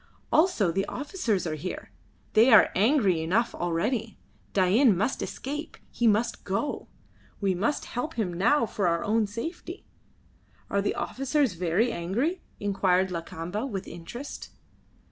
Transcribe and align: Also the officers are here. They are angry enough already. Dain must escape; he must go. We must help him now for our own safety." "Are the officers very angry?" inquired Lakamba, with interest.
Also 0.31 0.71
the 0.71 0.87
officers 0.87 1.45
are 1.45 1.53
here. 1.53 1.91
They 2.33 2.51
are 2.51 2.71
angry 2.73 3.21
enough 3.21 3.53
already. 3.53 4.17
Dain 4.51 4.97
must 4.97 5.21
escape; 5.21 5.77
he 5.91 6.07
must 6.07 6.43
go. 6.43 6.87
We 7.39 7.53
must 7.53 7.85
help 7.85 8.15
him 8.15 8.33
now 8.33 8.65
for 8.65 8.87
our 8.87 9.03
own 9.03 9.27
safety." 9.27 9.85
"Are 10.71 10.81
the 10.81 10.95
officers 10.95 11.53
very 11.53 11.91
angry?" 11.91 12.41
inquired 12.59 13.11
Lakamba, 13.11 13.67
with 13.69 13.87
interest. 13.87 14.49